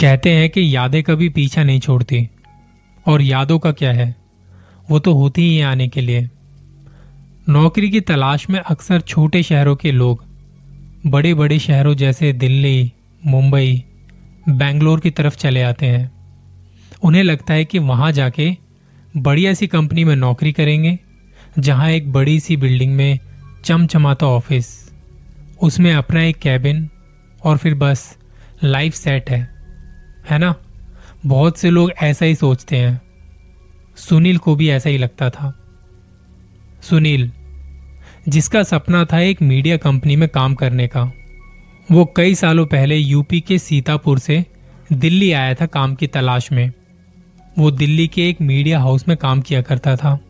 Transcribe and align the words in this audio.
कहते 0.00 0.30
हैं 0.30 0.50
कि 0.50 0.76
यादें 0.76 1.02
कभी 1.02 1.28
पीछा 1.28 1.64
नहीं 1.64 1.80
छोड़ती। 1.80 2.28
और 3.06 3.22
यादों 3.22 3.58
का 3.58 3.72
क्या 3.72 3.92
है? 3.92 4.16
वो 4.90 4.98
तो 4.98 5.14
होती 5.14 5.42
ही 5.42 5.60
आने 5.60 5.88
के 5.88 6.00
लिए। 6.00 6.30
नौकरी 7.48 7.90
की 7.90 8.00
तलाश 8.00 8.50
में 8.50 8.60
अक्सर 8.60 9.00
छोटे 9.00 9.42
शहरों 9.42 9.76
के 9.76 9.92
लोग 9.92 10.24
बड़े 11.06 11.34
बड़े 11.34 11.58
शहरों 11.58 11.94
जैसे 11.94 12.32
दिल्ली, 12.32 12.92
मुंबई, 13.26 13.84
बेंगलोर 14.48 15.00
की 15.00 15.10
तरफ़ 15.10 15.36
चले 15.36 15.62
आते 15.62 15.86
हैं। 15.86 16.12
उन्हें 17.02 17.22
लगता 17.22 17.54
है 17.54 17.64
कि 17.64 17.78
वहाँ 17.78 18.12
जाके 18.12 18.56
बढ़िया 19.16 19.54
सी 19.54 19.66
कंपनी 19.66 20.04
में 20.04 20.16
नौकरी 20.16 20.52
करेंगे, 20.52 20.98
जहाँ 21.58 21.90
एक 21.90 22.12
बड़ी 22.12 22.40
सी 22.40 22.56
बिल्डिंग 22.56 22.94
में 22.94 23.18
चमचमाता 23.64 24.26
ऑफ़िस, 24.26 24.92
उसमें 25.62 25.94
अपना 25.94 26.22
एक 26.22 26.36
कैबिन 26.36 26.88
और 27.44 27.56
फिर 27.56 27.74
बस, 27.74 28.16
लाइफ 28.64 28.94
सेट 28.94 29.30
है। 29.30 29.55
है 30.30 30.38
ना? 30.38 30.54
बहुत 31.26 31.58
से 31.58 31.70
लोग 31.70 31.90
ऐसा 32.02 32.24
ही 32.24 32.34
सोचते 32.34 32.76
हैं। 32.76 33.02
सुनील 33.96 34.38
को 34.38 34.56
भी 34.56 34.68
ऐसा 34.68 34.90
ही 34.90 34.98
लगता 34.98 35.30
था। 35.30 35.58
सुनील, 36.82 37.32
जिसका 38.28 38.62
सपना 38.62 39.04
था 39.04 39.20
एक 39.20 39.42
मीडिया 39.42 39.76
कंपनी 39.76 40.16
में 40.16 40.28
काम 40.28 40.54
करने 40.54 40.86
का, 40.86 41.12
वो 41.92 42.12
कई 42.16 42.34
सालों 42.34 42.66
पहले 42.66 42.96
यूपी 42.96 43.40
के 43.40 43.58
सीतापुर 43.58 44.18
से 44.18 44.46
दिल्ली 44.92 45.32
आया 45.32 45.54
था 45.54 45.66
काम 45.66 45.94
की 45.94 46.06
तलाश 46.06 46.52
में। 46.52 46.72
वो 47.58 47.70
दिल्ली 47.70 48.08
के 48.08 48.28
एक 48.28 48.40
मीडिया 48.40 48.80
हाउस 48.80 49.08
में 49.08 49.16
काम 49.16 49.40
किया 49.40 49.62
करता 49.62 49.96
था। 49.96 50.20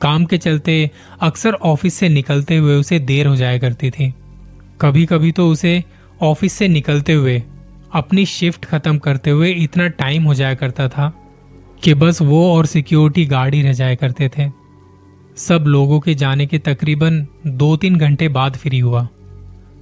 काम 0.00 0.24
के 0.24 0.38
चलते 0.38 0.90
अक्सर 1.20 1.52
ऑफ़िस 1.52 1.94
से 1.94 2.08
निकलते 2.08 2.56
हुए 2.56 2.74
उसे 2.74 2.98
देर 2.98 3.26
हो 3.26 3.36
जाया 3.36 3.58
करती 3.58 3.90
थी। 3.90 4.14
कभी 4.80 5.06
कभी 5.06 5.32
तो 5.32 5.48
उसे 5.48 5.84
ऑफ़िस 6.22 6.52
से 6.52 6.68
निकलते 6.68 7.12
हुए 7.12 7.42
अपनी 7.94 8.26
शिफ्ट 8.26 8.64
खत्म 8.64 8.98
करते 8.98 9.30
हुए 9.30 9.50
इतना 9.50 9.88
टाइम 9.88 10.24
हो 10.24 10.34
जाया 10.34 10.54
करता 10.54 10.88
था 10.88 11.12
कि 11.82 11.94
बस 11.94 12.22
वो 12.22 12.54
और 12.54 12.66
सिक्योरिटी 12.66 13.26
गार्ड 13.26 13.54
ही 13.54 13.62
रह 13.62 13.72
जाया 13.72 13.94
करते 13.94 14.28
थे। 14.28 14.48
सब 15.36 15.64
लोगों 15.66 16.00
के 16.00 16.14
जाने 16.14 16.46
के 16.46 16.58
तकरीबन 16.58 17.26
दो 17.46 17.76
तीन 17.76 17.96
घंटे 17.96 18.28
बाद 18.28 18.56
फ्री 18.56 18.78
हुआ। 18.78 19.08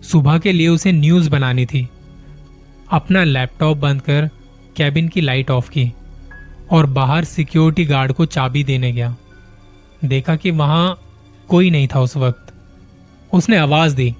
सुबह 0.02 0.38
के 0.38 0.52
लिए 0.52 0.68
उसे 0.68 0.92
न्यूज़ 0.92 1.30
बनानी 1.30 1.66
थी। 1.66 1.88
अपना 2.90 3.24
लैपटॉप 3.24 3.76
बंद 3.76 4.00
कर 4.00 4.30
कैबिन 4.76 5.08
की 5.08 5.20
लाइट 5.20 5.50
ऑफ़ 5.50 5.70
की 5.70 5.92
और 6.70 6.86
बाहर 6.86 7.24
सिक्योरिटी 7.24 7.84
गार्ड 7.84 8.12
को 8.12 8.26
चाबी 8.26 8.64
देने 8.64 8.92
गया। 8.92 9.16
देखा 10.04 10.36
कि 10.36 10.50
वहाँ 10.50 10.98
कोई 11.48 11.70
नहीं 11.70 11.88
था 11.88 12.00
उस 12.00 12.16
वक्त। 12.16 12.52
उसने 13.32 13.56
आवाज़ 13.56 13.96
दी 13.96 14.14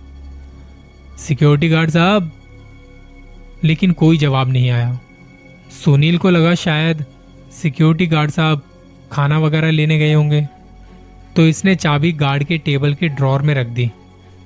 सिक्योरिटी 1.18 1.68
गार्ड 1.68 1.90
साहब 1.90 2.30
लेकिन 3.64 3.92
कोई 3.92 4.16
जवाब 4.18 4.48
नहीं 4.48 4.70
आया। 4.70 4.98
सुनील 5.74 6.18
को 6.18 6.30
लगा 6.30 6.54
शायद 6.54 7.04
सिक्योरिटी 7.52 8.06
गार्ड 8.06 8.30
साहब 8.30 8.62
खाना 9.12 9.38
वगैरह 9.38 9.70
लेने 9.70 9.98
गए 9.98 10.12
होंगे। 10.12 10.46
तो 11.36 11.46
इसने 11.46 11.74
चाबी 11.76 12.12
गार्ड 12.14 12.44
के 12.44 12.58
टेबल 12.58 12.94
के 12.94 13.08
ड्रॉर 13.10 13.42
में 13.42 13.54
रख 13.54 13.66
दी 13.68 13.90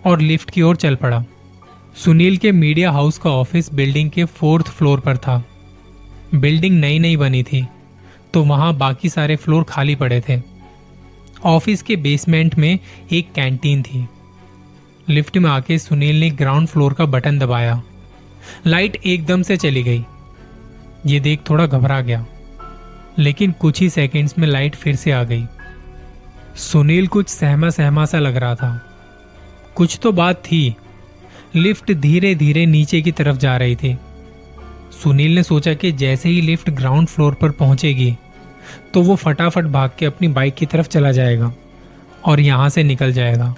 और 0.07 0.21
लिफ्ट 0.21 0.51
की 0.51 0.63
ओर 0.63 0.77
चल 0.77 0.95
पड़ा। 0.97 1.25
सुनील 1.97 2.37
के 2.37 2.53
मीडिया 2.53 2.91
हाउस 2.91 3.19
का 3.19 3.31
ऑफ़िस 3.31 3.73
बिल्डिंग 3.75 4.11
के 4.11 4.25
फोर्थ 4.25 4.69
फ्लोर 4.69 5.01
पर 5.01 5.17
था। 5.17 5.43
बिल्डिंग 6.35 6.79
नई 6.81 6.99
नई 6.99 7.17
बनी 7.17 7.43
थी 7.43 7.67
तो 8.35 8.43
वहाँ 8.45 8.77
बाकी 8.77 9.09
सारे 9.09 9.37
फ्लोर 9.37 9.65
खाली 9.65 9.95
पड़े 9.95 10.21
थे। 10.29 10.41
ऑफ़िस 11.45 11.83
के 11.83 11.97
बेसमेंट 11.97 12.55
में 12.55 12.79
एक 13.13 13.33
कैंटीन 13.33 13.83
थी। 13.83 14.07
लिफ्ट 15.09 15.37
में 15.39 15.51
आके 15.51 15.79
सुनील 15.79 16.21
ने 16.21 16.31
ग्राउंड 16.33 16.69
फ्लोर 16.69 16.93
का 16.93 17.05
बटन 17.07 17.39
दबाया। 17.39 17.83
लाइट 18.67 18.97
एकदम 18.97 19.43
से 19.43 19.57
चली 19.57 19.83
गई। 19.83 20.05
ये 21.07 21.21
देख 21.21 21.41
थोड़ा 21.51 21.67
घबरा 21.67 22.01
गया, 22.01 22.25
लेकिन 23.19 23.53
कुछ 23.53 23.81
ही 23.81 23.89
सेकंड्स 23.91 24.39
में 24.39 24.47
लाइट 24.49 24.75
फिर 24.75 24.97
से 24.97 25.13
आ 25.13 25.23
गई। 25.25 25.45
सुनील 26.57 27.07
कुछ 27.07 27.29
सहमा 27.29 27.71
सहमा 27.71 28.05
सा 28.05 28.19
लग 28.19 28.37
रहा 28.37 28.55
था। 28.55 28.81
कुछ 29.77 29.99
तो 30.03 30.13
बात 30.13 30.37
थी। 30.45 30.75
लिफ्ट 31.55 31.93
धीरे 31.93 32.35
धीरे 32.35 32.67
नीचे 32.67 33.01
की 33.03 33.13
तरफ़ 33.13 33.37
जा 33.37 33.57
रही 33.57 33.77
थी। 33.77 33.97
सुनील 34.93 35.35
ने 35.35 35.43
सोचा 35.43 35.75
कि 35.75 35.93
जैसे 35.93 36.29
ही 36.29 36.41
लिफ्ट 36.41 36.71
ग्राउंड 36.71 37.09
फ्लोर 37.09 37.35
पर 37.35 37.51
पहुंचेगी 37.51 38.15
तो 38.95 39.03
वो 39.03 39.15
फटाफट 39.17 39.65
भाग 39.65 39.91
के 39.99 40.07
अपनी 40.07 40.29
बाइक 40.29 40.55
की 40.55 40.67
तरफ़ 40.67 40.89
चला 40.89 41.13
जाएगा 41.13 41.53
और 42.25 42.41
यहाँ 42.41 42.69
से 42.69 42.83
निकल 42.83 43.13
जाएगा। 43.13 43.55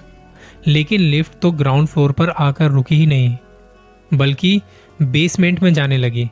लेकिन 0.67 1.01
लिफ्ट 1.01 1.39
तो 1.43 1.51
ग्राउंड 1.53 1.89
फ्लोर 1.89 2.13
पर 2.13 2.31
आकर 2.31 2.71
रुकी 2.71 2.97
ही 2.97 3.07
नहीं। 3.07 3.37
बल्कि 4.15 4.61
बेसमेंट 5.03 5.63
में 5.63 5.75
जाने 5.75 5.97
लगी 5.97 6.29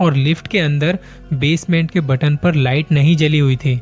और 0.00 0.14
लिफ्ट 0.14 0.48
के 0.48 0.58
अंदर 0.58 0.98
बेसमेंट 1.32 1.90
के 1.90 2.00
बटन 2.00 2.36
पर 2.36 2.54
लाइट 2.54 2.92
नहीं 2.92 3.16
जली 3.16 3.38
हुई 3.38 3.56
थी। 3.56 3.80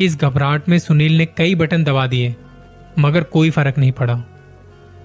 इस 0.00 0.16
घबराहट 0.16 0.68
में 0.68 0.78
सुनील 0.78 1.18
ने 1.18 1.26
कई 1.26 1.54
बटन 1.54 1.84
दबा 1.84 2.06
दिए, 2.06 2.34
मगर 2.98 3.22
कोई 3.22 3.50
फ़र्क 3.50 3.78
नहीं 3.78 3.92
पड़ा। 3.92 4.24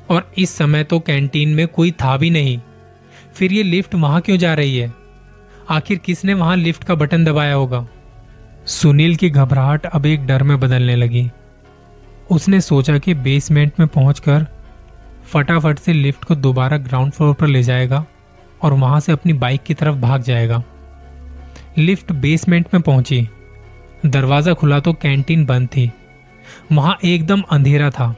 और 0.10 0.32
इस 0.38 0.50
समय 0.50 0.84
तो 0.84 1.00
कैंटीन 1.00 1.50
में 1.50 1.68
कोई 1.68 1.92
था 1.92 2.18
भी 2.18 2.30
नहीं। 2.30 2.60
फिर 3.36 3.54
ये 3.54 3.64
लिफ्ट 3.64 3.96
वहाँ 3.96 4.22
क्यों 4.22 4.38
जा 4.38 4.54
रही 4.54 4.78
है? 4.78 4.94
आखिर 5.70 5.98
किसने 5.98 6.34
वहाँ 6.34 6.58
लिफ्ट 6.58 6.84
का 6.84 6.96
बटन 6.96 7.26
दबाया 7.26 7.54
होगा? 7.54 7.88
सुनील 8.66 9.16
की 9.16 9.30
घबराहट 9.30 9.86
अब 9.86 10.06
एक 10.06 10.26
डर 10.26 10.44
में 10.44 10.60
बदलने 10.60 10.96
लगी। 10.96 11.30
उसने 12.32 12.62
सोचा 12.62 12.98
कि 12.98 13.14
बेसमेंट 13.14 13.72
में 13.80 13.88
पहुंचकर 13.88 14.46
फटाफट 15.26 15.80
से 15.80 15.94
लिफ्ट 15.94 16.24
को 16.24 16.36
दोबारा 16.36 16.78
ग्राउंड 16.78 17.12
फ्लोर 17.12 17.34
पर 17.34 17.48
ले 17.48 17.64
जाएगा 17.64 18.06
और 18.62 18.74
वहाँ 18.74 19.00
से 19.00 19.12
अपनी 19.12 19.34
बाइक 19.34 19.64
की 19.64 19.74
तरफ़ 19.74 19.96
भाग 19.96 20.22
जाएगा। 20.22 20.64
लिफ्ट 21.78 22.12
बेसमेंट 22.12 22.68
में 22.74 22.82
पहुँची। 22.84 23.28
दरवाज़ा 24.06 24.54
खुला 24.54 24.80
तो 24.80 24.94
कैंटीन 24.94 25.46
बंद 25.46 25.68
थी। 25.68 25.92
वहाँ 26.72 26.98
एकदम 27.04 27.42
अंधेरा 27.42 27.90
था। 27.90 28.16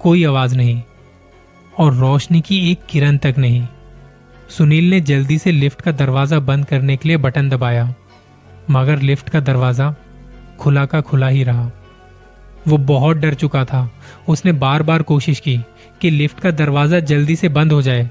कोई 0.00 0.24
आवाज़ 0.24 0.56
नहीं 0.56 0.80
और 1.74 1.94
रोशनी 1.94 2.40
की 2.40 2.70
एक 2.70 2.86
किरण 2.88 3.16
तक 3.16 3.34
नहीं। 3.38 3.66
सुनील 4.48 4.90
ने 4.90 5.00
जल्दी 5.00 5.38
से 5.38 5.52
लिफ्ट 5.52 5.82
का 5.82 5.92
दरवाज़ा 5.92 6.38
बंद 6.38 6.64
करने 6.64 6.96
के 6.96 7.08
लिए 7.08 7.16
बटन 7.16 7.48
दबाया, 7.48 7.94
मगर 8.70 8.98
लिफ्ट 8.98 9.28
का 9.28 9.40
दरवाज़ा 9.40 9.94
खुला 10.60 10.84
का 10.86 11.00
खुला 11.00 11.28
ही 11.28 11.44
रहा। 11.44 11.70
वो 12.68 12.76
बहुत 12.78 13.16
डर 13.16 13.34
चुका 13.34 13.64
था। 13.64 13.90
उसने 14.28 14.52
बार 14.52 14.82
बार 14.82 15.02
कोशिश 15.02 15.40
की। 15.40 15.58
कि 16.02 16.10
लिफ्ट 16.10 16.40
का 16.40 16.50
दरवाज़ा 16.52 17.00
जल्दी 17.00 17.36
से 17.36 17.48
बंद 17.50 17.72
हो 17.72 17.80
जाए। 17.82 18.08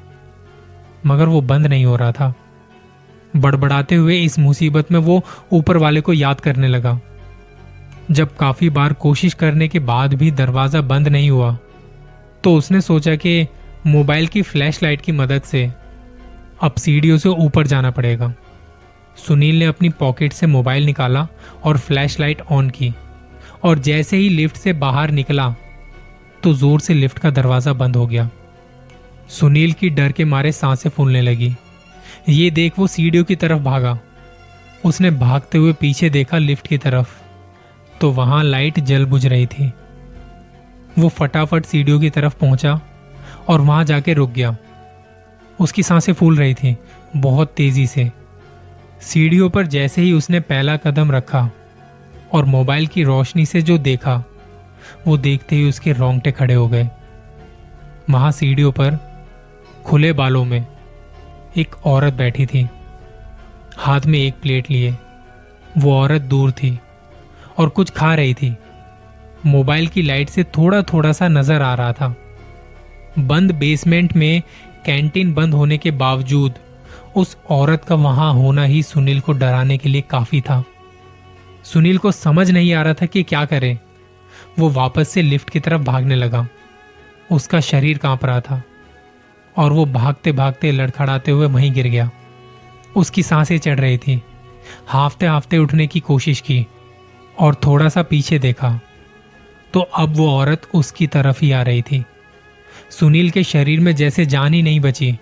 मगर 1.06 1.26
वो 1.26 1.42
बंद 1.44 1.68
नहीं 1.68 1.86
हो 1.86 1.96
रहा 1.96 2.12
था। 2.12 2.34
बड़बड़ाते 3.36 3.96
हुए 3.96 4.18
इस 4.18 4.38
मुसीबत 4.40 4.92
में 4.92 5.00
वो 5.00 5.22
ऊपर 5.52 5.78
वाले 5.78 6.02
को 6.02 6.14
याद 6.14 6.40
करने 6.40 6.68
लगा। 6.68 7.00
जब 8.12 8.36
काफ़ी 8.36 8.70
बार 8.70 8.94
कोशिश 8.94 9.34
करने 9.34 9.68
के 9.68 9.80
बाद 9.82 10.14
भी 10.14 10.32
दरवाज़ा 10.34 10.82
बंद 10.84 11.08
नहीं 11.08 11.30
हुआ 11.30 11.58
तो 12.44 12.54
उसने 12.56 12.82
सोचा 12.82 13.16
कि 13.16 13.48
मोबाइल 13.88 14.28
की 14.28 14.42
फ्लैश 14.42 14.82
लाइट 14.84 15.02
की 15.02 15.12
मदद 15.12 15.42
से 15.42 15.64
अब 16.62 16.76
सीढ़ियों 16.78 17.18
से 17.18 17.30
ऊपर 17.30 17.68
जाना 17.68 17.92
पड़ेगा। 17.92 18.34
सुनील 19.18 19.60
ने 19.60 19.66
अपनी 19.66 19.90
पॉकेट 19.90 20.34
से 20.34 20.48
मोबाइल 20.48 20.86
निकाला 20.86 21.28
और 21.64 21.78
फ्लैश 21.78 22.20
लाइट 22.20 22.42
ऑन 22.52 22.70
की 22.70 22.94
और 23.64 23.80
जैसे 23.80 24.18
ही 24.18 24.30
लिफ्ट 24.30 24.58
से 24.58 24.74
बाहर 24.76 25.12
निकला 25.12 25.48
तो 26.44 26.54
ज़ोर 26.54 26.80
से 26.80 26.94
लिफ्ट 26.94 27.20
का 27.20 27.30
दरवाज़ा 27.30 27.74
बंद 27.74 27.96
हो 27.96 28.06
गया। 28.08 28.30
सुनील 29.30 29.74
की 29.74 29.90
डर 29.90 30.12
के 30.12 30.26
मारे 30.26 30.52
साँसें 30.52 30.90
फूलने 30.90 31.22
लगी। 31.22 31.56
ये 32.30 32.50
देख 32.52 32.80
वो 32.80 32.88
सीढ़ियों 32.88 33.24
की 33.24 33.36
तरफ़ 33.36 33.62
भागा। 33.62 33.98
उसने 34.86 35.12
भागते 35.12 35.58
हुए 35.58 35.74
पीछे 35.74 36.10
देखा 36.10 36.38
लिफ्ट 36.38 36.68
की 36.68 36.78
तरफ़। 36.78 37.20
तो 38.02 38.12
वहाँ 38.12 38.44
लाइट 38.44 38.80
जल 38.80 39.06
बुझ 39.06 39.26
रही 39.26 39.46
थी। 39.46 39.72
वो 41.00 41.10
फटाफट 41.10 41.66
सीढ़ियों 41.66 42.00
की 42.00 42.10
तरफ़ 42.10 42.36
पहुँचा 42.36 42.80
और 43.50 43.62
वहाँ 43.62 43.84
जाके 43.84 44.14
रुक 44.14 44.32
गया। 44.32 44.56
उसकी 45.60 45.84
साँसें 45.84 46.14
फूल 46.14 46.38
रही 46.38 46.54
थी, 46.54 46.76
बहुत 47.18 47.54
तेज़ी 47.58 47.88
से। 47.88 48.12
सीढ़ियों 49.02 49.50
पर 49.50 49.68
जैसे 49.68 50.02
ही 50.02 50.14
उसने 50.14 50.40
पहला 50.40 50.78
कदम 50.78 51.12
रखा 51.12 51.50
और 52.34 52.46
मोबाइल 52.46 52.88
की 52.88 53.04
रोशनी 53.04 53.46
से 53.46 53.62
जो 53.62 53.78
देखा 53.78 54.24
वो 55.08 55.18
देखते 55.18 55.56
ही 55.56 55.70
उसके 55.70 55.94
रोंगटे 55.94 56.32
खड़े 56.32 56.54
हो 56.54 56.68
गए। 56.68 56.90
वहाँ 58.10 58.32
सीढ़ियों 58.32 58.72
पर, 58.72 58.98
खुले 59.86 60.14
बालों 60.14 60.46
में, 60.46 60.66
एक 61.58 61.76
औरत 61.86 62.14
बैठी 62.14 62.46
थी। 62.46 62.68
हाथ 63.78 64.02
में 64.02 64.20
एक 64.20 64.34
प्लेट 64.42 64.72
लिए। 64.72 64.96
वो 65.78 65.94
औरत 65.98 66.22
दूर 66.22 66.52
थी 66.52 66.80
और 67.58 67.70
कुछ 67.70 67.90
खा 67.90 68.14
रही 68.16 68.34
थी। 68.34 68.56
मोबाइल 69.46 69.88
की 69.88 70.02
लाइट 70.02 70.30
से 70.30 70.44
थोड़ा 70.44 70.82
थोड़ा 70.84 71.12
सा 71.12 71.28
नज़र 71.28 71.62
आ 71.62 71.74
रहा 71.74 71.94
था। 71.94 72.16
बंद 73.20 73.52
बेसमेंट 73.52 74.16
में 74.16 74.42
कैंटीन 74.86 75.34
बंद 75.34 75.54
होने 75.54 75.78
के 75.78 75.92
बावजूद 75.92 76.54
उस 77.16 77.38
औरत 77.50 77.84
का 77.84 77.96
वहाँ 77.96 78.34
होना 78.34 78.64
ही 78.64 78.84
सुनील 78.84 79.20
को 79.20 79.32
डराने 79.32 79.78
के 79.78 79.90
लिए 79.90 80.02
काफ़ी 80.02 80.42
था। 80.42 80.64
सुनील 81.64 81.98
को 81.98 82.12
समझ 82.12 82.50
नहीं 82.52 82.74
आ 82.74 82.82
रहा 82.82 82.94
था 82.94 83.06
कि 83.06 83.24
क्या 83.24 83.46
करे। 83.46 83.78
वो 84.60 84.70
वापस 84.70 85.10
से 85.10 85.22
लिफ्ट 85.22 85.50
की 85.50 85.60
तरफ़ 85.60 85.82
भागने 85.82 86.16
लगा। 86.16 86.48
उसका 87.32 87.60
शरीर 87.62 87.98
काँप 87.98 88.26
रहा 88.26 88.42
था 88.42 88.62
और 89.56 89.72
वो 89.74 89.86
भागते 89.88 90.32
भागते 90.32 90.72
लड़खड़ाते 90.72 91.32
हुए 91.32 91.48
वहीं 91.48 91.72
गिर 91.74 91.88
गया। 91.88 92.10
उसकी 92.96 93.24
साँसें 93.24 93.58
चढ़ 93.58 93.80
रही 93.80 93.98
थी। 93.98 94.22
हाफते 94.88 95.26
हाफते 95.26 95.58
उठने 95.58 95.88
की 95.88 96.00
कोशिश 96.00 96.42
की 96.42 96.66
और 97.38 97.56
थोड़ा 97.56 97.90
सा 97.90 98.04
पीछे 98.04 98.40
देखा 98.40 98.80
तो 99.74 99.80
अब 99.80 100.16
वो 100.16 100.30
औरत 100.30 100.68
उसकी 100.74 101.08
तरफ़ 101.08 101.40
ही 101.42 101.52
आ 101.52 101.62
रही 101.62 101.82
थी। 101.82 102.04
सुनील 102.90 103.30
के 103.32 103.44
शरीर 103.44 103.80
में 103.80 103.96
जैसे 103.96 104.26
जान 104.26 104.54
ही 104.54 104.62
नहीं 104.62 104.80
बची। 104.80 105.18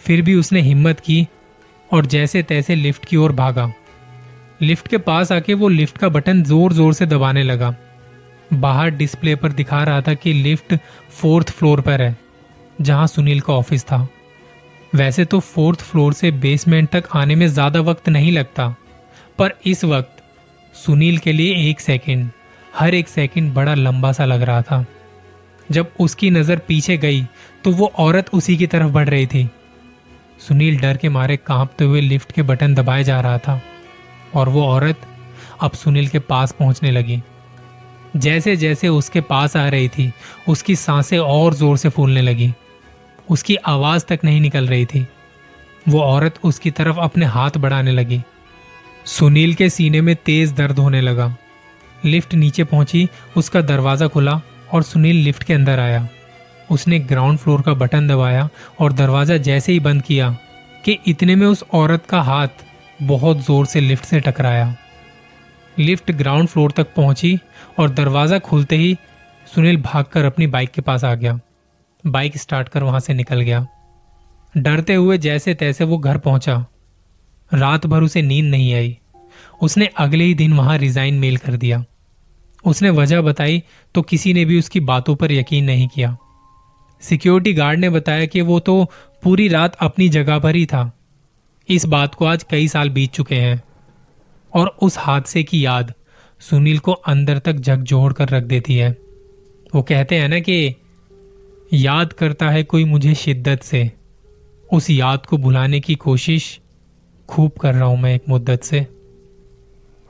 फिर 0.00 0.22
भी 0.22 0.34
उसने 0.34 0.60
हिम्मत 0.60 1.00
की 1.00 1.26
और 1.90 2.06
जैसे 2.06 2.42
तैसे 2.42 2.74
लिफ्ट 2.74 3.04
की 3.04 3.16
ओर 3.16 3.32
भागा। 3.32 3.72
लिफ्ट 4.62 4.88
के 4.88 4.98
पास 4.98 5.32
आके 5.32 5.54
वो 5.54 5.68
लिफ्ट 5.68 5.98
का 5.98 6.08
बटन 6.08 6.42
ज़ोर 6.42 6.72
ज़ोर 6.72 6.94
से 6.94 7.06
दबाने 7.06 7.42
लगा। 7.42 7.74
बाहर 8.50 8.90
डिस्प्ले 8.92 9.34
पर 9.36 9.52
दिखा 9.52 9.82
रहा 9.84 10.00
था 10.00 10.14
कि 10.14 10.32
लिफ्ट 10.34 10.74
फोर्थ 11.12 11.50
फ्लोर 11.50 11.80
पर 11.80 12.02
है, 12.02 12.16
जहाँ 12.80 13.06
सुनील 13.06 13.40
का 13.40 13.52
ऑफ़िस 13.54 13.84
था। 13.84 14.06
वैसे 14.92 15.24
तो 15.24 15.40
फोर्थ 15.40 15.80
फ्लोर 15.82 16.12
से 16.12 16.30
बेसमेंट 16.32 16.88
तक 16.90 17.08
आने 17.14 17.34
में 17.34 17.46
ज़्यादा 17.48 17.80
वक्त 17.82 18.08
नहीं 18.08 18.32
लगता, 18.32 18.68
पर 19.38 19.54
इस 19.66 19.84
वक्त 19.86 20.22
सुनील 20.74 21.18
के 21.18 21.32
लिए 21.32 21.70
एक 21.70 21.80
सेकंड 21.80 22.30
हर 22.72 22.94
एक 22.94 23.08
सेकंड 23.08 23.52
बड़ा 23.54 23.74
लंबा 23.74 24.12
सा 24.12 24.24
लग 24.24 24.42
रहा 24.42 24.62
था। 24.62 24.84
जब 25.68 25.92
उसकी 26.00 26.30
नज़र 26.30 26.58
पीछे 26.58 26.96
गई 26.98 27.22
तो 27.64 27.70
वो 27.72 27.92
औरत 27.98 28.30
उसी 28.34 28.56
की 28.56 28.66
तरफ़ 28.66 28.92
बढ़ 28.92 29.08
रही 29.08 29.26
थी। 29.26 29.48
सुनील 30.40 30.78
डर 30.80 30.96
के 30.96 31.08
मारे 31.10 31.36
कांपते 31.38 31.84
हुए 31.84 32.00
लिफ्ट 32.00 32.32
के 32.32 32.42
बटन 32.44 32.74
दबाए 32.74 33.04
जा 33.04 33.20
रहा 33.20 33.38
था, 33.38 33.60
और 34.34 34.48
वो 34.48 34.64
औरत 34.64 35.00
अब 35.60 35.72
सुनील 35.74 36.08
के 36.08 36.18
पास 36.20 36.52
पहुँचने 36.52 36.90
लगी। 36.90 37.22
जैसे 38.16 38.56
जैसे 38.56 38.88
उसके 38.88 39.20
पास 39.20 39.56
आ 39.56 39.68
रही 39.68 39.88
थी, 39.88 40.12
उसकी 40.48 40.76
साँसें 40.76 41.18
और 41.18 41.54
ज़ोर 41.54 41.76
से 41.76 41.88
फूलने 41.88 42.22
लगी। 42.22 42.52
उसकी 43.30 43.56
आवाज़ 43.56 44.04
तक 44.04 44.20
नहीं 44.24 44.40
निकल 44.40 44.66
रही 44.66 44.86
थी। 44.86 45.06
वो 45.88 46.00
औरत 46.00 46.38
उसकी 46.44 46.70
तरफ़ 46.70 46.98
अपने 46.98 47.26
हाथ 47.26 47.58
बढ़ाने 47.58 47.92
लगी। 47.92 48.20
सुनील 49.06 49.54
के 49.54 49.68
सीने 49.70 50.00
में 50.00 50.14
तेज 50.16 50.52
दर्द 50.52 50.78
होने 50.78 51.00
लगा। 51.00 51.34
लिफ्ट 52.04 52.34
नीचे 52.34 52.64
पहुँची, 52.64 53.08
उसका 53.36 53.60
दरवाज़ा 53.60 54.06
खुला 54.06 54.40
और 54.72 54.82
सुनील 54.82 55.16
लिफ्ट 55.16 55.42
के 55.42 55.54
अंदर 55.54 55.80
आया। 55.80 56.08
उसने 56.70 56.98
ग्राउंड 56.98 57.38
फ्लोर 57.38 57.62
का 57.62 57.72
बटन 57.74 58.08
दबाया 58.08 58.48
और 58.80 58.92
दरवाज़ा 58.92 59.36
जैसे 59.36 59.72
ही 59.72 59.80
बंद 59.80 60.02
किया 60.02 60.30
कि 60.84 60.98
इतने 61.06 61.36
में 61.36 61.46
उस 61.46 61.64
औरत 61.74 62.06
का 62.06 62.20
हाथ 62.22 62.64
बहुत 63.02 63.38
ज़ोर 63.38 63.66
से 63.66 63.80
लिफ्ट 63.80 64.04
से 64.04 64.20
टकराया। 64.20 64.74
लिफ्ट 65.78 66.10
ग्राउंड 66.12 66.48
फ्लोर 66.48 66.70
तक 66.70 66.94
पहुँची 66.94 67.38
और 67.78 67.90
दरवाज़ा 67.90 68.38
खुलते 68.38 68.76
ही 68.76 68.96
सुनील 69.46 69.76
भागकर 69.76 70.24
अपनी 70.24 70.46
बाइक 70.46 70.70
के 70.70 70.80
पास 70.80 71.04
आ 71.04 71.14
गया। 71.14 71.38
बाइक 72.06 72.36
स्टार्ट 72.36 72.68
कर 72.68 72.82
वहाँ 72.82 73.00
से 73.00 73.14
निकल 73.14 73.40
गया। 73.40 73.66
डरते 74.56 74.94
हुए 74.94 75.18
जैसे 75.18 75.54
तैसे 75.54 75.84
वो 75.84 75.98
घर 75.98 76.18
पहुँचा। 76.18 76.66
रात 77.54 77.86
भर 77.86 78.02
उसे 78.02 78.22
नींद 78.22 78.44
नहीं 78.44 78.74
आई। 78.74 78.98
उसने 79.62 79.86
अगले 79.86 80.24
ही 80.24 80.34
दिन 80.34 80.52
वहाँ 80.52 80.78
रिजाइन 80.78 81.14
मेल 81.14 81.36
कर 81.36 81.56
दिया। 81.56 81.84
उसने 82.64 82.90
वजह 82.90 83.20
बताई 83.20 83.62
तो 83.94 84.02
किसी 84.02 84.32
ने 84.32 84.44
भी 84.44 84.58
उसकी 84.58 84.80
बातों 84.80 85.16
पर 85.16 85.32
यकीन 85.32 85.64
नहीं 85.64 85.88
किया। 85.88 86.16
सिक्योरिटी 87.00 87.52
गार्ड 87.52 87.80
ने 87.80 87.90
बताया 87.90 88.26
कि 88.26 88.40
वो 88.40 88.60
तो 88.60 88.84
पूरी 89.22 89.48
रात 89.48 89.76
अपनी 89.80 90.08
जगह 90.08 90.38
पर 90.38 90.54
ही 90.54 90.66
था। 90.66 90.90
इस 91.68 91.86
बात 91.86 92.14
को 92.14 92.24
आज 92.24 92.42
कई 92.42 92.68
साल 92.68 92.90
बीत 92.90 93.12
चुके 93.12 93.34
हैं। 93.34 93.62
और 94.54 94.76
उस 94.82 94.98
हादसे 94.98 95.42
की 95.42 95.64
याद 95.66 95.92
सुनील 96.40 96.78
को 96.78 96.92
अंदर 96.92 97.38
तक 97.38 97.52
झकझोड़ 97.52 98.12
कर 98.12 98.28
रख 98.28 98.42
देती 98.42 98.76
है। 98.76 98.90
वो 99.74 99.82
कहते 99.82 100.14
हैं 100.14 100.28
ना 100.28 100.40
कि, 100.40 100.74
याद 101.72 102.12
करता 102.12 102.50
है 102.50 102.62
कोई 102.62 102.84
मुझे 102.84 103.14
शिद्दत 103.14 103.60
से। 103.62 103.92
उस 104.72 104.90
याद 104.90 105.26
को 105.26 105.36
भुलाने 105.36 105.80
की 105.80 105.94
कोशिश 105.94 106.60
खूब 107.28 107.52
कर 107.52 107.74
रहा 107.74 107.84
हूँ 107.84 108.00
मैं 108.00 108.14
एक 108.14 108.22
मुद्दत 108.28 108.62
से। 108.62 108.80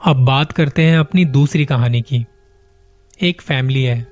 अब 0.04 0.16
बात 0.16 0.52
करते 0.52 0.82
हैं 0.82 0.98
अपनी 0.98 1.24
दूसरी 1.24 1.64
कहानी 1.64 2.02
की। 2.02 2.26
एक 3.22 3.42
फैमिली 3.42 3.82
है, 3.82 4.06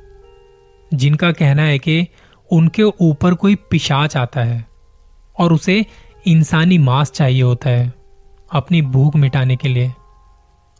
जिनका 0.94 1.32
कहना 1.32 1.62
है 1.62 1.78
कि 1.78 2.08
उनके 2.52 2.82
ऊपर 2.82 3.34
कोई 3.34 3.54
पिशाच 3.54 4.16
आता 4.16 4.42
है 4.42 4.66
और 5.38 5.52
उसे 5.52 5.86
इंसानी 6.26 6.78
मांस 6.78 7.10
चाहिए 7.10 7.42
होता 7.42 7.70
है 7.70 7.92
अपनी 8.52 8.82
भूख 8.82 9.16
मिटाने 9.16 9.56
के 9.56 9.68
लिए। 9.68 9.92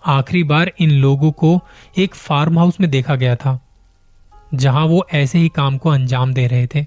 आखिरी 0.07 0.43
बार 0.45 0.73
इन 0.79 0.91
लोगों 0.91 1.31
को 1.33 1.61
एक 1.99 2.15
फार्म 2.15 2.59
हाउस 2.59 2.81
में 2.81 2.91
देखा 2.91 3.15
गया 3.15 3.37
था, 3.37 3.59
जहाँ 4.55 4.85
वो 4.87 5.07
ऐसे 5.15 5.39
ही 5.39 5.49
काम 5.49 5.79
को 5.79 5.91
अंजाम 5.91 6.33
दे 6.35 6.47
रहे 6.47 6.67
थे। 6.67 6.87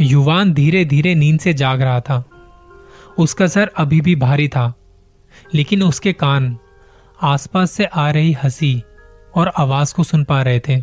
युवान 0.00 0.52
धीरे 0.52 0.84
धीरे 0.84 1.14
नींद 1.14 1.40
से 1.40 1.52
जाग 1.54 1.82
रहा 1.82 2.00
था। 2.00 2.24
उसका 3.18 3.46
सर 3.46 3.70
अभी 3.76 4.00
भी 4.00 4.14
भारी 4.16 4.48
था, 4.48 4.72
लेकिन 5.54 5.82
उसके 5.82 6.12
कान 6.12 6.56
आसपास 7.22 7.70
से 7.70 7.84
आ 7.84 8.10
रही 8.10 8.32
हँसी 8.32 8.82
और 9.34 9.52
आवाज़ 9.58 9.94
को 9.94 10.04
सुन 10.04 10.24
पा 10.24 10.42
रहे 10.42 10.60
थे। 10.68 10.82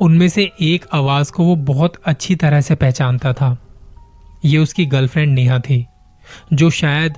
उनमें 0.00 0.28
से 0.28 0.50
एक 0.60 0.86
आवाज़ 0.92 1.32
को 1.32 1.44
वो 1.44 1.56
बहुत 1.56 1.96
अच्छी 2.04 2.34
तरह 2.34 2.60
से 2.60 2.74
पहचानता 2.74 3.32
था। 3.32 3.56
ये 4.44 4.58
उसकी 4.58 4.86
गर्लफ्रेंड 4.86 5.34
नेहा 5.34 5.58
थी, 5.58 5.86
जो 6.52 6.70
शायद 6.70 7.14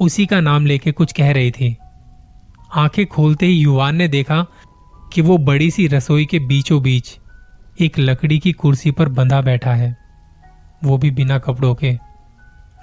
उसी 0.00 0.26
का 0.26 0.40
नाम 0.40 0.66
लेके 0.66 0.92
कुछ 0.92 1.12
कह 1.12 1.32
रही 1.32 1.50
थी। 1.50 1.76
आँखें 2.74 3.06
खोलते 3.06 3.46
ही 3.46 3.52
युवान 3.52 3.96
ने 3.96 4.08
देखा 4.08 4.46
कि 5.12 5.22
वो 5.22 5.38
बड़ी 5.38 5.70
सी 5.70 5.86
रसोई 5.86 6.24
के 6.24 6.38
बीचों 6.38 6.82
बीच 6.82 7.18
एक 7.80 7.98
लकड़ी 7.98 8.38
की 8.38 8.52
कुर्सी 8.52 8.90
पर 8.90 9.08
बंधा 9.08 9.40
बैठा 9.40 9.74
है। 9.74 9.96
वो 10.84 10.98
भी 10.98 11.10
बिना 11.10 11.38
कपड़ों 11.38 11.74
के। 11.74 11.98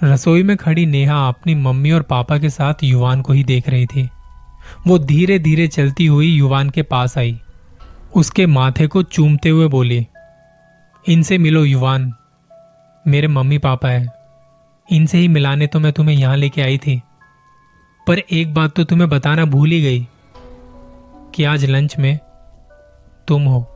रसोई 0.04 0.42
में 0.42 0.56
खड़ी 0.56 0.86
नेहा 0.86 1.28
अपनी 1.28 1.54
मम्मी 1.54 1.90
और 1.90 2.02
पापा 2.02 2.38
के 2.38 2.50
साथ 2.50 2.74
युवान 2.84 3.22
को 3.22 3.32
ही 3.32 3.44
देख 3.44 3.68
रही 3.68 3.86
थी। 3.86 4.08
वो 4.86 4.98
धीरे 4.98 5.38
धीरे 5.38 5.68
चलती 5.68 6.06
हुई 6.06 6.26
युवान 6.26 6.70
के 6.70 6.82
पास 6.82 7.18
आई। 7.18 7.40
उसके 8.16 8.46
माथे 8.46 8.86
को 8.86 9.02
चूमते 9.02 9.48
हुए 9.48 9.68
बोली, 9.68 10.06
इनसे 11.08 11.38
मिलो 11.38 11.64
युवान। 11.64 12.12
मेरे 13.06 13.28
मम्मी 13.28 13.58
पापा 13.58 13.88
है। 13.88 14.06
इनसे 14.92 15.18
ही 15.18 15.28
मिलाने 15.28 15.66
तो 15.66 15.80
मैं 15.80 15.92
तुम्हें 15.92 16.16
यहाँ 16.16 16.36
लेके 16.36 16.62
आई 16.62 16.78
थी। 16.78 17.00
पर 18.06 18.18
एक 18.18 18.54
बात 18.54 18.74
तो 18.76 18.84
तुम्हें 18.84 19.08
बताना 19.08 19.44
भूल 19.44 19.70
ही 19.70 19.80
गई 19.82 20.06
कि 21.34 21.44
आज 21.44 21.64
लंच 21.64 21.98
में 21.98 22.18
तुम 23.28 23.42
हो। 23.42 23.66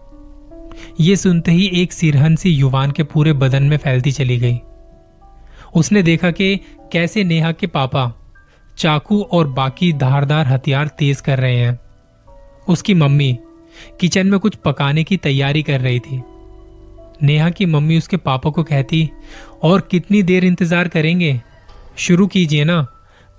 यह 1.01 1.17
सुनते 1.17 1.53
ही 1.53 1.67
एक 1.83 1.93
सिरहन 1.93 2.37
सी 2.37 2.51
युवान 2.51 2.91
के 2.91 3.03
पूरे 3.03 3.33
बदन 3.33 3.63
में 3.63 3.77
फैलती 3.77 4.13
चली 4.13 4.39
गई। 4.39 4.59
उसने 5.75 6.03
देखा 6.03 6.31
कि 6.31 6.57
कैसे 6.93 7.25
नेहा 7.25 7.53
के 7.53 7.67
पापा, 7.67 8.13
चाकू 8.79 9.21
और 9.23 9.49
बाकी 9.49 9.93
धारदार 9.93 10.47
हथियार 10.47 10.89
तेज 10.89 11.21
कर 11.21 11.39
रहे 11.39 11.57
हैं। 11.57 11.79
उसकी 12.69 12.95
मम्मी 12.95 13.39
किचन 14.01 14.27
में 14.27 14.39
कुछ 14.41 14.55
पकाने 14.55 15.05
की 15.05 15.17
तैयारी 15.17 15.63
कर 15.63 15.81
रही 15.81 16.01
थी। 16.01 16.23
नेहा 17.23 17.51
की 17.51 17.67
मम्मी 17.67 17.99
उसके 17.99 18.17
पापा 18.17 18.51
को 18.51 18.63
कहती, 18.63 19.09
और 19.63 19.89
कितनी 19.91 20.23
देर 20.23 20.45
इंतज़ार 20.45 20.89
करेंगे? 20.89 21.41
शुरू 21.97 22.27
कीजिए 22.27 22.65
ना। 22.65 22.87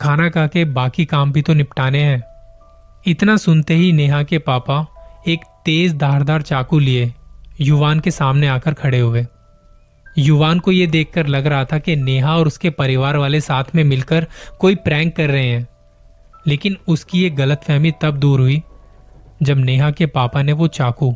खाना 0.01 0.29
खा 0.29 0.47
के 0.47 0.65
बाकी 0.65 1.05
काम 1.05 1.31
भी 1.31 1.41
तो 1.41 1.53
निपटाने 1.53 2.03
हैं। 2.03 2.23
इतना 3.07 3.37
सुनते 3.37 3.73
ही 3.73 3.91
नेहा 3.91 4.23
के 4.23 4.37
पापा 4.37 4.85
एक 5.27 5.39
तेज 5.65 5.95
धारदार 5.95 6.41
चाकू 6.41 6.79
लिए 6.79 7.13
युवान 7.61 7.99
के 7.99 8.11
सामने 8.11 8.47
आकर 8.47 8.73
खड़े 8.73 8.99
हुए। 8.99 9.25
युवान 10.17 10.59
को 10.59 10.71
यह 10.71 10.89
देखकर 10.89 11.27
लग 11.27 11.47
रहा 11.47 11.65
था 11.65 11.77
कि 11.77 11.95
नेहा 11.95 12.37
और 12.37 12.47
उसके 12.47 12.69
परिवार 12.69 13.17
वाले 13.17 13.41
साथ 13.41 13.63
में 13.75 13.83
मिलकर 13.83 14.27
कोई 14.59 14.75
प्रैंक 14.75 15.15
कर 15.15 15.29
रहे 15.29 15.47
हैं। 15.47 15.67
लेकिन 16.47 16.77
उसकी 16.87 17.23
ये 17.23 17.29
गलतफहमी 17.29 17.91
तब 18.01 18.17
दूर 18.17 18.39
हुई 18.39 18.61
जब 19.43 19.57
नेहा 19.57 19.91
के 19.91 20.05
पापा 20.05 20.41
ने 20.41 20.51
वो 20.51 20.67
चाकू 20.67 21.15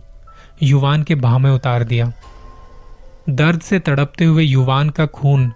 युवान 0.63 1.03
के 1.03 1.15
भाव 1.15 1.39
में 1.39 1.51
उतार 1.51 1.83
दिया। 1.83 2.13
दर्द 3.29 3.61
से 3.61 3.79
तड़पते 3.79 4.25
हुए 4.25 4.43
युवान 4.43 4.89
का 4.89 5.05
खून 5.05 5.51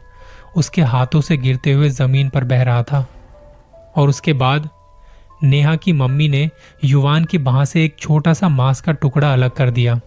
उसके 0.58 0.82
हाथों 0.82 1.22
से 1.22 1.38
गिरते 1.38 1.72
हुए 1.72 1.90
ज़मीन 1.90 2.30
पर 2.30 2.44
बह 2.44 2.64
रहा 2.64 2.84
था। 2.84 3.08
और 3.96 4.10
उसके 4.10 4.34
बाद 4.34 4.70
नेहा 5.44 5.76
की 5.76 5.94
मम्मी 5.94 6.28
ने 6.28 6.50
युवान 6.84 7.26
की 7.26 7.38
बाह 7.38 7.64
से 7.66 7.84
एक 7.86 7.96
छोटा 8.00 8.34
सा 8.34 8.50
मांस 8.50 8.82
का 8.82 8.92
टुकड़ा 8.92 9.34
अलग 9.34 9.52
कर 9.52 9.70
दिया। 9.70 10.00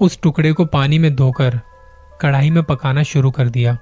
उस 0.00 0.20
टुकड़े 0.22 0.52
को 0.52 0.64
पानी 0.64 0.98
में 0.98 1.14
धोकर 1.16 1.60
कढ़ाई 2.20 2.50
में 2.50 2.62
पकाना 2.62 3.02
शुरू 3.02 3.30
कर 3.30 3.48
दिया। 3.48 3.76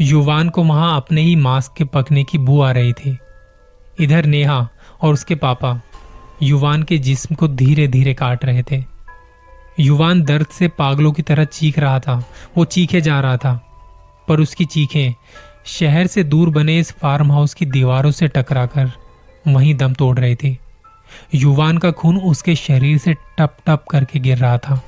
युवान 0.00 0.48
को 0.48 0.62
वहाँ 0.64 0.96
अपने 0.96 1.20
ही 1.20 1.36
मांस 1.36 1.68
के 1.68 1.84
पकने 1.84 2.24
की 2.24 2.38
बू 2.38 2.60
आ 2.60 2.70
रही 2.72 2.92
थी। 2.92 3.18
इधर 4.00 4.24
नेहा 4.24 4.68
और 5.02 5.12
उसके 5.12 5.34
पापा 5.34 5.80
युवान 6.42 6.82
के 6.82 6.98
जिस्म 6.98 7.34
को 7.34 7.48
धीरे 7.48 7.86
धीरे 7.88 8.14
काट 8.14 8.44
रहे 8.44 8.62
थे। 8.62 8.84
युवान 9.80 10.22
दर्द 10.22 10.46
से 10.46 10.68
पागलों 10.68 11.12
की 11.12 11.22
तरह 11.22 11.44
चीख 11.44 11.78
रहा 11.78 11.98
था, 12.00 12.24
वो 12.56 12.64
चीखे 12.64 13.00
जा 13.00 13.20
रहा 13.20 13.36
था, 13.36 13.54
पर 14.28 14.40
उसकी 14.40 14.64
चीखें 14.64 15.14
शहर 15.64 16.06
से 16.06 16.24
दूर 16.24 16.50
बने 16.50 16.78
इस 16.78 16.92
फार्म 16.92 17.32
हाउस 17.32 17.54
की 17.54 17.66
दीवारों 17.66 18.10
से 18.10 18.28
टकराकर 18.28 18.92
वहीं 19.48 19.74
दम 19.74 19.92
तोड़ 19.92 20.18
रही 20.18 20.34
थी। 20.34 20.58
युवान 21.34 21.78
का 21.78 21.90
खून 21.90 22.18
उसके 22.18 22.56
शरीर 22.56 22.98
से 22.98 23.14
टप 23.14 23.56
टप 23.66 23.84
करके 23.90 24.18
गिर 24.18 24.38
रहा 24.38 24.58
था। 24.58 24.82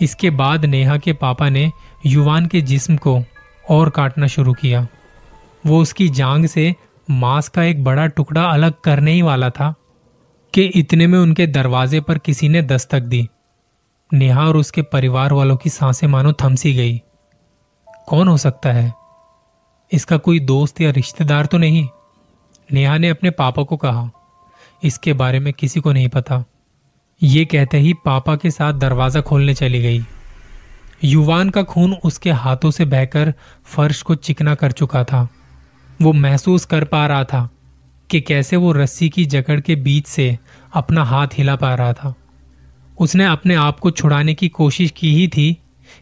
इसके 0.00 0.30
बाद 0.30 0.64
नेहा 0.64 0.96
के 0.96 1.12
पापा 1.12 1.48
ने 1.48 1.72
युवान 2.06 2.46
के 2.46 2.60
जिस्म 2.60 2.96
को 2.96 3.22
और 3.70 3.90
काटना 3.90 4.26
शुरू 4.26 4.52
किया। 4.52 4.86
वो 5.66 5.82
उसकी 5.82 6.08
जांग 6.08 6.46
से 6.46 6.74
मांस 7.10 7.48
का 7.48 7.62
एक 7.62 7.84
बड़ा 7.84 8.06
टुकड़ा 8.06 8.42
अलग 8.42 8.74
करने 8.84 9.12
ही 9.12 9.22
वाला 9.22 9.50
था 9.50 9.74
कि 10.54 10.62
इतने 10.62 11.06
में 11.06 11.18
उनके 11.18 11.46
दरवाजे 11.46 12.00
पर 12.00 12.18
किसी 12.18 12.48
ने 12.48 12.62
दस्तक 12.62 13.00
दी। 13.00 13.28
नेहा 14.12 14.46
और 14.46 14.56
उसके 14.56 14.82
परिवार 14.82 15.32
वालों 15.32 15.56
की 15.56 15.70
साँसें 15.70 16.08
मानो 16.08 16.32
थमसी 16.32 16.74
गई। 16.74 17.02
कौन 18.08 18.28
हो 18.28 18.36
सकता 18.36 18.72
है? 18.72 18.99
इसका 19.92 20.16
कोई 20.16 20.40
दोस्त 20.40 20.80
या 20.80 20.90
रिश्तेदार 20.90 21.46
तो 21.46 21.58
नहीं? 21.58 21.88
नेहा 22.72 22.98
ने 22.98 23.08
अपने 23.08 23.30
पापा 23.30 23.62
को 23.62 23.76
कहा। 23.76 24.10
इसके 24.84 25.12
बारे 25.12 25.40
में 25.40 25.52
किसी 25.52 25.80
को 25.80 25.92
नहीं 25.92 26.08
पता। 26.08 26.44
ये 27.22 27.44
कहते 27.44 27.78
ही 27.78 27.92
पापा 27.94 28.36
के 28.36 28.50
साथ 28.50 28.72
दरवाज़ा 28.72 29.20
खोलने 29.20 29.54
चली 29.54 29.82
गई। 29.82 30.04
युवान 31.04 31.50
का 31.50 31.62
खून 31.62 31.94
उसके 31.94 32.30
हाथों 32.30 32.70
से 32.70 32.84
बहकर 32.84 33.34
फर्श 33.64 34.02
को 34.02 34.14
चिकना 34.14 34.54
कर 34.54 34.72
चुका 34.72 35.04
था। 35.04 35.28
वो 36.02 36.12
महसूस 36.12 36.64
कर 36.64 36.84
पा 36.84 37.06
रहा 37.06 37.24
था 37.24 37.50
कि 38.10 38.20
कैसे 38.20 38.56
वो 38.56 38.72
रस्सी 38.72 39.08
की 39.08 39.24
जकड़ 39.24 39.60
के 39.60 39.76
बीच 39.76 40.06
से 40.06 40.38
अपना 40.74 41.04
हाथ 41.04 41.28
हिला 41.34 41.56
पा 41.56 41.74
रहा 41.74 41.92
था। 41.92 42.14
उसने 42.98 43.24
अपने 43.24 43.54
आप 43.54 43.80
को 43.80 43.90
छुड़ाने 43.90 44.34
की 44.34 44.48
कोशिश 44.48 44.90
की 44.90 45.14
ही 45.14 45.28
थी 45.28 45.56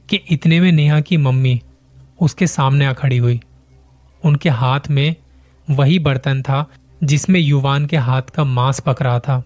कि 0.08 0.16
इतने 0.16 0.60
में 0.60 0.72
नेहा 0.72 1.00
की 1.00 1.16
मम्मी 1.16 1.62
उसके 2.20 2.46
सामने 2.46 2.86
आ 2.86 2.92
खड़ी 2.92 3.18
हुई। 3.18 3.40
उनके 4.24 4.48
हाथ 4.48 4.80
में 4.90 5.16
वही 5.70 5.98
बर्तन 5.98 6.42
था, 6.42 6.66
जिसमें 7.04 7.40
युवान 7.40 7.86
के 7.86 7.96
हाथ 7.96 8.22
का 8.22 8.44
मांस 8.44 8.80
पक 8.80 9.02
रहा 9.02 9.18
था। 9.18 9.42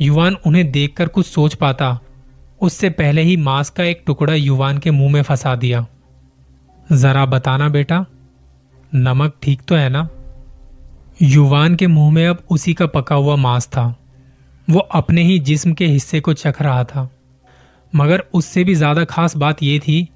युवान 0.00 0.36
उन्हें 0.46 0.70
देखकर 0.72 1.08
कुछ 1.08 1.26
सोच 1.26 1.54
पाता। 1.54 1.98
उससे 2.60 2.90
पहले 2.90 3.22
ही 3.22 3.36
मांस 3.36 3.70
का 3.70 3.84
एक 3.84 4.02
टुकड़ा 4.06 4.34
युवान 4.34 4.78
के 4.78 4.90
मुँह 4.90 5.12
में 5.12 5.22
फंसा 5.22 5.54
दिया। 5.56 5.86
जरा 6.92 7.26
बताना 7.26 7.68
बेटा, 7.68 8.06
नमक 8.94 9.34
ठीक 9.42 9.62
तो 9.62 9.74
है 9.74 9.88
ना? 9.88 10.08
युवान 11.22 11.76
के 11.76 11.86
मुँह 11.86 12.12
में 12.12 12.26
अब 12.28 12.42
उसी 12.50 12.74
का 12.74 12.86
पका 12.86 13.14
हुआ 13.14 13.36
मांस 13.36 13.66
था। 13.66 13.94
वो 14.70 14.78
अपने 14.78 15.22
ही 15.22 15.38
जिस्म 15.38 15.72
के 15.72 15.86
हिस्से 15.86 16.20
को 16.20 16.32
चख 16.32 16.62
रहा 16.62 16.84
था। 16.84 17.10
मगर 17.94 18.24
उससे 18.34 18.64
भी 18.64 18.74
ज़्यादा 18.74 19.04
खास 19.04 19.36
बात 19.36 19.62
यह 19.62 19.78
थी 19.78 20.08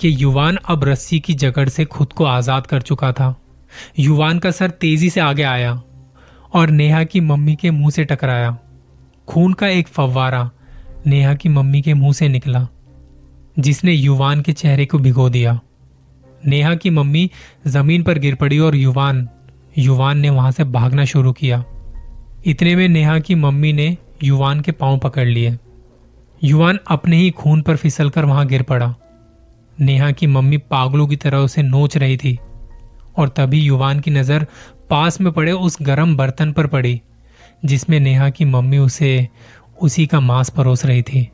कि 0.00 0.14
युवान 0.18 0.56
अब 0.64 0.84
रस्सी 0.84 1.18
की 1.20 1.34
जकड़ 1.34 1.68
से 1.68 1.84
खुद 1.84 2.12
को 2.12 2.24
आज़ाद 2.24 2.66
कर 2.66 2.82
चुका 2.82 3.12
था। 3.12 3.34
युवान 3.98 4.38
का 4.38 4.50
सर 4.50 4.70
तेज़ी 4.70 5.10
से 5.10 5.20
आगे 5.20 5.42
आया 5.42 5.72
और 6.54 6.70
नेहा 6.70 7.02
की 7.04 7.20
मम्मी 7.20 7.54
के 7.54 7.70
मुँह 7.70 7.90
से 7.90 8.04
टकराया। 8.04 8.56
खून 9.28 9.52
का 9.52 9.68
एक 9.68 9.88
फव्वारा 9.88 10.50
नेहा 11.06 11.34
की 11.34 11.48
मम्मी 11.48 11.80
के 11.82 11.94
मुँह 11.94 12.12
से 12.12 12.28
निकला, 12.28 12.66
जिसने 13.58 13.92
युवान 13.92 14.40
के 14.42 14.52
चेहरे 14.52 14.86
को 14.86 14.98
भिगो 14.98 15.28
दिया। 15.28 15.58
नेहा 16.46 16.74
की 16.74 16.90
मम्मी 16.90 17.30
ज़मीन 17.66 18.02
पर 18.02 18.18
गिर 18.18 18.34
पड़ी 18.34 18.58
और 18.58 18.76
युवान 18.76 19.28
युवान 19.78 20.18
ने 20.18 20.30
वहाँ 20.30 20.50
से 20.50 20.64
भागना 20.64 21.04
शुरू 21.04 21.32
किया। 21.32 21.62
इतने 22.46 22.74
में 22.76 22.88
नेहा 22.88 23.18
की 23.18 23.34
मम्मी 23.34 23.72
ने 23.72 23.96
युवान 24.22 24.60
के 24.60 24.72
पाँव 24.72 24.98
पकड़ 24.98 25.26
लिए। 25.26 25.56
युवान 26.44 26.78
अपने 26.88 27.16
ही 27.16 27.30
खून 27.30 27.62
पर 27.62 27.76
फिसलकर 27.76 28.24
वहाँ 28.24 28.46
गिर 28.46 28.62
पड़ा। 28.62 28.94
नेहा 29.80 30.10
की 30.10 30.26
मम्मी 30.26 30.56
पागलों 30.56 31.06
की 31.06 31.16
तरह 31.16 31.38
उसे 31.38 31.62
नोच 31.62 31.96
रही 31.96 32.16
थी 32.16 32.38
और 33.18 33.28
तभी 33.28 33.60
युवान 33.60 34.00
की 34.00 34.10
नज़र 34.10 34.46
पास 34.90 35.20
में 35.20 35.32
पड़े 35.32 35.52
उस 35.52 35.78
गर्म 35.82 36.16
बर्तन 36.16 36.52
पर 36.52 36.66
पड़ी, 36.66 37.00
जिसमें 37.64 38.00
नेहा 38.00 38.30
की 38.30 38.44
मम्मी 38.44 38.78
उसे 38.78 39.28
उसी 39.82 40.06
का 40.06 40.20
मांस 40.20 40.50
परोस 40.50 40.84
रही 40.84 41.02
थी। 41.02 41.28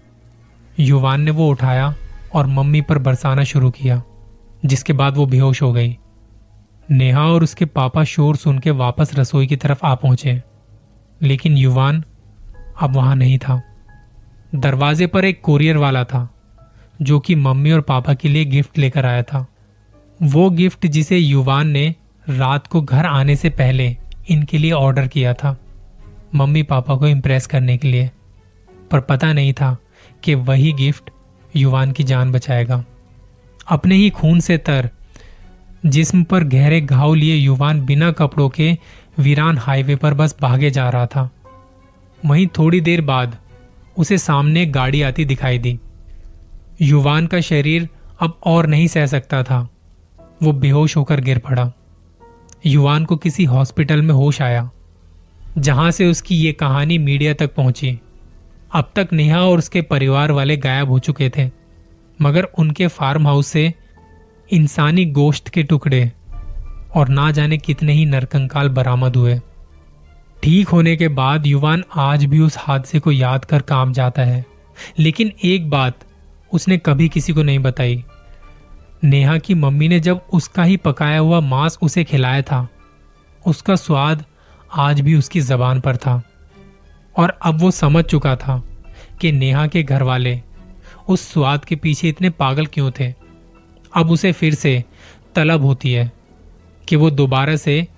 युवान 0.80 1.20
ने 1.20 1.30
वो 1.30 1.48
उठाया 1.50 1.94
और 2.34 2.46
मम्मी 2.46 2.80
पर 2.80 2.98
बरसाना 2.98 3.44
शुरू 3.44 3.70
किया, 3.70 4.02
जिसके 4.64 4.92
बाद 4.92 5.16
वो 5.16 5.26
बेहोश 5.26 5.62
हो 5.62 5.72
गई। 5.72 5.96
नेहा 6.90 7.24
और 7.24 7.42
उसके 7.42 7.64
पापा 7.64 8.04
शोर 8.04 8.36
सुन 8.36 8.58
के 8.58 8.70
वापस 8.70 9.10
रसोई 9.18 9.46
की 9.46 9.56
तरफ़ 9.56 9.80
आ 9.84 9.94
पहुँचे, 9.94 10.42
लेकिन 11.22 11.56
युवान 11.56 12.02
अब 12.80 12.96
वहाँ 12.96 13.16
नहीं 13.16 13.38
था। 13.38 13.62
दरवाजे 14.54 15.06
पर 15.06 15.24
एक 15.24 15.40
कोरियर 15.40 15.76
वाला 15.76 16.04
था 16.04 16.28
जो 17.02 17.18
कि 17.20 17.34
मम्मी 17.34 17.70
और 17.72 17.80
पापा 17.80 18.14
के 18.14 18.28
लिए 18.28 18.44
गिफ्ट 18.44 18.78
लेकर 18.78 19.06
आया 19.06 19.22
था। 19.22 19.46
वो 20.22 20.50
गिफ्ट 20.50 20.86
जिसे 20.86 21.18
युवान 21.18 21.68
ने 21.68 21.94
रात 22.28 22.66
को 22.66 22.80
घर 22.80 23.06
आने 23.06 23.36
से 23.36 23.50
पहले 23.50 23.96
इनके 24.28 24.58
लिए 24.58 24.72
ऑर्डर 24.72 25.06
किया 25.06 25.34
था, 25.34 25.56
मम्मी 26.34 26.62
पापा 26.62 26.96
को 26.96 27.06
इम्प्रेस 27.06 27.46
करने 27.46 27.76
के 27.76 27.88
लिए। 27.88 28.10
पर 28.90 29.00
पता 29.00 29.32
नहीं 29.32 29.52
था 29.52 29.76
कि 30.22 30.34
वही 30.34 30.72
गिफ्ट 30.72 31.10
युवान 31.56 31.92
की 31.92 32.04
जान 32.04 32.32
बचाएगा। 32.32 32.84
अपने 33.68 33.94
ही 33.94 34.10
खून 34.10 34.40
से 34.40 34.58
तर, 34.58 34.90
जिस्म 35.86 36.22
पर 36.24 36.44
गहरे 36.44 36.80
घाव 36.80 37.14
लिए 37.14 37.36
युवान 37.36 37.84
बिना 37.84 38.10
कपड़ों 38.10 38.48
के 38.48 38.78
वीरान 39.18 39.58
हाईवे 39.58 39.96
पर 39.96 40.14
बस 40.14 40.36
भागे 40.40 40.70
जा 40.70 40.88
रहा 40.90 41.06
था। 41.06 41.30
वहीं 42.24 42.46
थोड़ी 42.46 42.80
देर 42.80 43.00
बाद 43.00 43.36
उसे 43.98 44.18
सामने 44.18 44.66
गाड़ी 44.66 45.02
आती 45.02 45.24
दिखाई 45.24 45.58
दी। 45.58 45.78
युवान 46.80 47.26
का 47.26 47.40
शरीर 47.40 47.88
अब 48.20 48.38
और 48.44 48.66
नहीं 48.66 48.86
सह 48.86 49.06
सकता 49.06 49.42
था। 49.42 49.68
वो 50.42 50.52
बेहोश 50.52 50.96
होकर 50.96 51.20
गिर 51.20 51.38
पड़ा। 51.38 51.72
युवान 52.66 53.04
को 53.04 53.16
किसी 53.16 53.44
हॉस्पिटल 53.44 54.02
में 54.02 54.14
होश 54.14 54.40
आया, 54.42 54.70
जहाँ 55.58 55.90
से 55.90 56.06
उसकी 56.06 56.36
ये 56.36 56.52
कहानी 56.52 56.98
मीडिया 56.98 57.34
तक 57.34 57.54
पहुँची। 57.54 57.98
अब 58.74 58.90
तक 58.96 59.08
नेहा 59.12 59.40
और 59.40 59.58
उसके 59.58 59.82
परिवार 59.82 60.32
वाले 60.32 60.56
गायब 60.56 60.90
हो 60.90 60.98
चुके 60.98 61.30
थे, 61.36 61.50
मगर 62.22 62.44
उनके 62.58 62.86
फार्म 62.86 63.26
हाउस 63.26 63.46
से 63.46 63.72
इंसानी 64.50 65.04
गोश्त 65.04 65.48
के 65.48 65.62
टुकड़े 65.62 66.12
और 66.94 67.08
ना 67.08 67.30
जाने 67.30 67.58
कितने 67.58 67.92
ही 67.92 68.04
नरकंकाल 68.06 68.68
बरामद 68.68 69.16
हुए। 69.16 69.40
ठीक 70.42 70.68
होने 70.68 70.96
के 70.96 71.08
बाद 71.08 71.46
युवान 71.46 71.84
आज 71.96 72.24
भी 72.24 72.40
उस 72.40 72.56
हादसे 72.58 72.98
को 72.98 73.12
याद 73.12 73.44
कर 73.44 73.62
काम 73.62 73.92
जाता 73.92 74.22
है। 74.22 74.44
लेकिन 74.98 75.32
एक 75.44 75.70
बात 75.70 76.05
उसने 76.52 76.78
कभी 76.78 77.08
किसी 77.08 77.32
को 77.32 77.42
नहीं 77.42 77.58
बताई। 77.58 78.04
नेहा 79.04 79.38
की 79.38 79.54
मम्मी 79.54 79.88
ने 79.88 80.00
जब 80.00 80.20
उसका 80.32 80.62
ही 80.62 80.76
पकाया 80.76 81.18
हुआ 81.18 81.40
मांस 81.40 81.78
उसे 81.82 82.04
खिलाया 82.04 82.42
था, 82.42 82.68
उसका 83.46 83.76
स्वाद 83.76 84.24
आज 84.74 85.00
भी 85.00 85.14
उसकी 85.14 85.40
जबान 85.40 85.80
पर 85.80 85.96
था। 85.96 86.22
और 87.16 87.38
अब 87.42 87.60
वो 87.60 87.70
समझ 87.70 88.04
चुका 88.04 88.36
था 88.36 88.62
कि 89.20 89.32
नेहा 89.32 89.66
के 89.66 89.82
घर 89.82 90.02
वाले 90.02 90.42
उस 91.08 91.32
स्वाद 91.32 91.64
के 91.64 91.76
पीछे 91.76 92.08
इतने 92.08 92.30
पागल 92.30 92.66
क्यों 92.66 92.90
थे। 93.00 93.14
अब 93.96 94.10
उसे 94.10 94.32
फिर 94.32 94.54
से 94.54 94.84
तलब 95.34 95.64
होती 95.64 95.92
है 95.92 96.12
कि 96.88 96.96
वो 96.96 97.10
दोबारा 97.10 97.56
से 97.56 97.88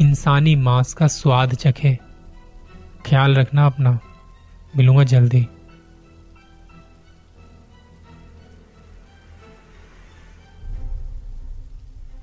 इंसानी 0.00 0.56
मांस 0.56 0.94
का 0.94 1.06
स्वाद 1.06 1.54
चखे। 1.54 1.98
ख्याल 3.06 3.34
रखना 3.34 3.66
अपना। 3.66 3.98
मिलूँगा 4.76 5.04
जल्दी। 5.04 5.46